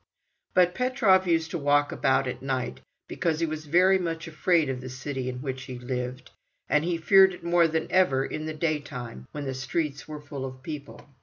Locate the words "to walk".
1.51-1.91